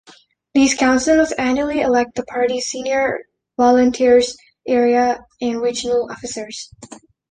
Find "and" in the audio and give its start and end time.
5.41-5.61